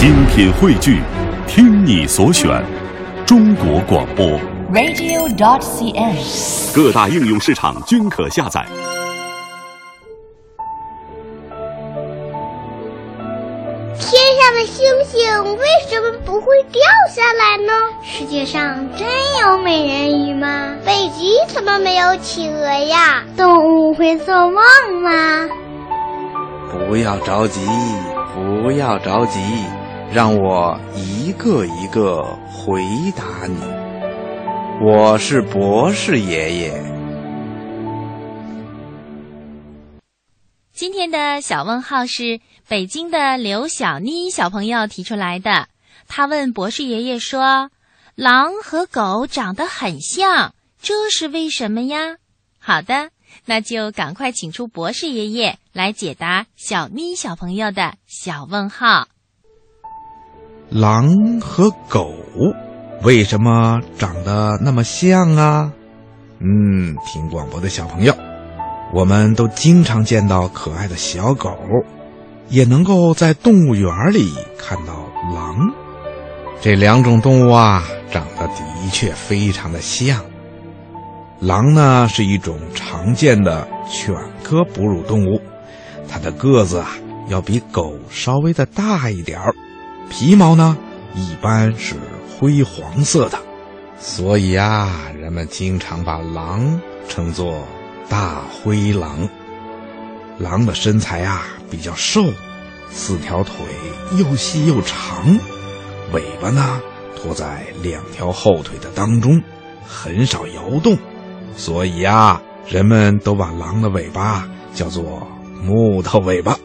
[0.00, 1.02] 精品汇聚，
[1.46, 2.64] 听你所选，
[3.26, 4.24] 中国广播。
[4.72, 6.74] radio.dot.cn，。
[6.74, 8.64] 各大应用市场均可下载。
[13.98, 15.20] 天上的星星
[15.58, 16.80] 为什么不会掉
[17.14, 17.70] 下来呢？
[18.02, 19.06] 世界上真
[19.42, 20.76] 有美人鱼吗？
[20.82, 23.22] 北极怎么没有企鹅呀？
[23.36, 24.62] 动物会做梦
[25.02, 25.46] 吗？
[26.88, 27.60] 不要着急，
[28.34, 29.38] 不要着急，
[30.12, 32.82] 让我一个一个回
[33.16, 33.60] 答你。
[34.84, 36.82] 我是博士爷爷。
[40.72, 45.68] 今天的小问号是北京的刘小妮小朋友提出来的。
[46.08, 47.70] 他问博士爷爷说
[48.16, 52.16] ：“狼和狗长得很像，这是为什么呀？”
[52.58, 53.10] 好的，
[53.44, 59.06] 那就赶快请出博士爷爷来解答小妮小朋友的小问号。
[60.70, 62.14] 狼和狗
[63.02, 65.72] 为什么长得那么像啊？
[66.38, 68.14] 嗯，听广播的小朋友，
[68.94, 71.50] 我们都经常见到可爱的小狗，
[72.50, 74.94] 也能够在动物园里看到
[75.34, 75.56] 狼。
[76.60, 80.24] 这两种动物啊，长得的确非常的像。
[81.40, 84.14] 狼呢是一种常见的犬
[84.44, 85.40] 科哺乳动物，
[86.08, 86.90] 它的个子啊
[87.28, 89.52] 要比狗稍微的大一点儿，
[90.10, 90.76] 皮毛呢
[91.14, 91.94] 一般是
[92.28, 93.38] 灰黄色的，
[93.98, 97.64] 所以啊，人们经常把狼称作
[98.08, 99.28] 大灰狼。
[100.38, 102.24] 狼的身材啊比较瘦，
[102.90, 103.54] 四条腿
[104.18, 105.38] 又细又长，
[106.12, 106.80] 尾巴呢
[107.16, 109.42] 拖在两条后腿的当中，
[109.86, 110.98] 很少摇动。
[111.56, 115.26] 所以啊，人们都把狼的尾巴叫做
[115.62, 116.56] 木头尾巴。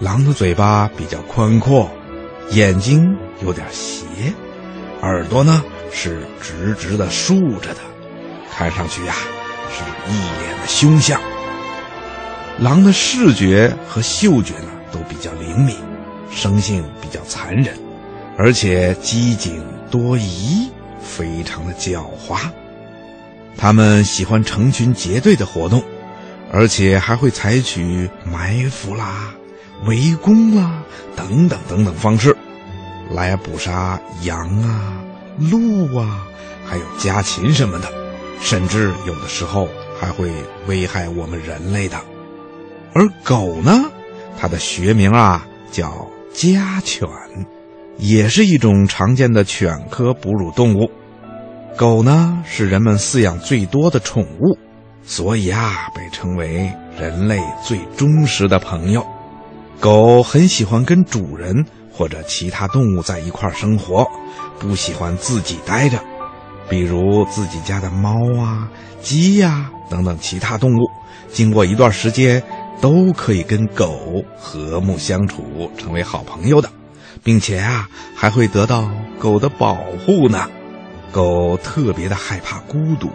[0.00, 1.88] 狼的嘴巴比较宽阔，
[2.50, 4.06] 眼睛有点斜，
[5.02, 7.80] 耳朵呢是直直的竖着的，
[8.50, 9.14] 看上去呀、
[9.70, 11.20] 是一脸的凶相。
[12.58, 15.76] 狼的视觉和嗅觉呢都比较灵敏，
[16.30, 17.76] 生性比较残忍，
[18.38, 20.70] 而且机警多疑，
[21.02, 22.38] 非常的狡猾。
[23.58, 25.82] 它们喜欢成群结队的活动，
[26.52, 29.34] 而且还会采取埋伏啦、
[29.84, 30.82] 围攻啦
[31.14, 32.36] 等等等等方式，
[33.10, 35.00] 来捕杀羊啊、
[35.38, 36.26] 鹿啊，
[36.64, 37.88] 还有家禽什么的，
[38.40, 39.68] 甚至有的时候
[40.00, 40.32] 还会
[40.66, 41.96] 危害我们人类的。
[42.94, 43.90] 而狗呢，
[44.38, 47.06] 它的学名啊叫家犬，
[47.98, 50.90] 也是一种常见的犬科哺乳动物。
[51.76, 54.58] 狗呢是人们饲养最多的宠物，
[55.04, 59.06] 所以啊被称为人类最忠实的朋友。
[59.80, 64.06] 狗很喜欢跟主人或者其他动物在一块儿生活，
[64.58, 65.98] 不喜欢自己待着。
[66.68, 68.10] 比如自己家的猫
[68.40, 68.68] 啊、
[69.00, 70.90] 鸡呀、等等其他动物，
[71.30, 72.42] 经过一段时间，
[72.80, 76.68] 都可以跟狗和睦相处，成为好朋友的，
[77.22, 80.48] 并且啊还会得到狗的保护呢。
[81.12, 83.08] 狗特别的害怕孤独，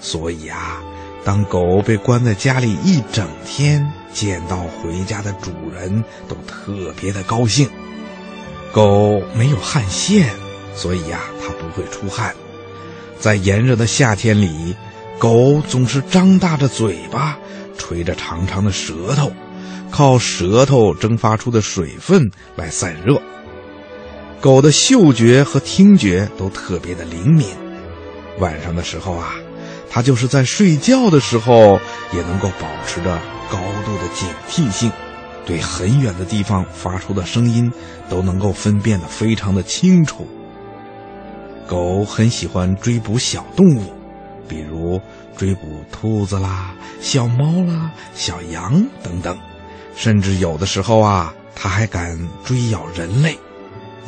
[0.00, 0.80] 所以啊，
[1.24, 7.68] 当狗被关在家里一整天，见到回家的主人都特别的高兴。
[8.72, 10.28] 狗没有汗腺，
[10.74, 12.34] 所以呀、它不会出汗。
[13.20, 14.74] 在炎热的夏天里，
[15.18, 17.38] 狗总是张大着嘴巴，
[17.78, 19.30] 垂着长长的舌头，
[19.92, 23.22] 靠舌头蒸发出的水分来散热。
[24.40, 27.46] 狗的嗅觉和听觉都特别的灵敏，
[28.40, 29.34] 晚上的时候啊，
[29.90, 31.78] 它就是在睡觉的时候
[32.12, 33.18] 也能够保持着
[33.50, 34.90] 高度的警惕性，
[35.44, 37.70] 对很远的地方发出的声音
[38.08, 40.26] 都能够分辨得非常的清楚。
[41.66, 43.92] 狗很喜欢追捕小动物，
[44.48, 45.00] 比如
[45.36, 49.38] 追捕兔子啦、小猫啦、小羊等等，
[49.94, 53.38] 甚至有的时候啊，它还敢追咬人类。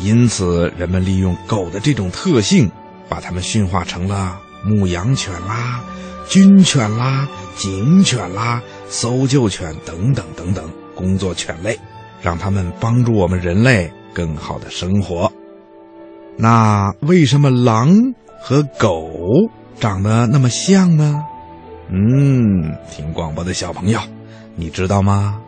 [0.00, 2.70] 因此，人们利用狗的这种特性，
[3.08, 5.82] 把它们驯化成了牧羊犬啦、
[6.28, 11.78] 军犬啦、警犬啦、搜救犬等等等等工作犬类，
[12.22, 15.31] 让它们帮助我们人类更好的生活。
[16.37, 19.08] 那为什么狼和狗
[19.78, 21.22] 长得那么像呢？
[21.90, 24.00] 嗯，听广播的小朋友，
[24.56, 25.40] 你知道吗？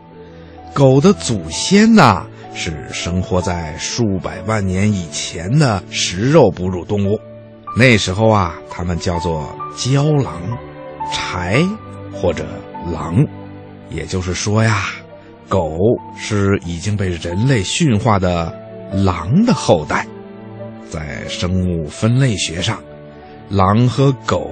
[0.73, 7.19] 狗的祖先呐、是生活在数百万年以前的食肉哺乳动物，
[7.75, 10.41] 那时候啊，它们叫做郊狼、
[11.11, 11.67] 豺
[12.11, 12.45] 或者
[12.91, 13.23] 狼，
[13.89, 14.85] 也就是说呀，
[15.47, 15.77] 狗
[16.17, 18.51] 是已经被人类驯化的
[18.91, 20.05] 狼的后代。
[20.89, 22.81] 在生物分类学上，
[23.49, 24.49] 狼和狗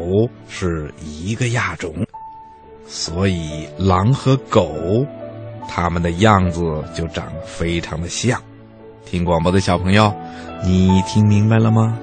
[0.49, 1.93] 是一个亚种，
[2.85, 4.69] 所以狼和狗，
[5.67, 6.61] 它们的样子
[6.93, 8.39] 就长得非常的像。
[9.05, 10.13] 听广播的小朋友，
[10.63, 11.97] 你听明白了吗？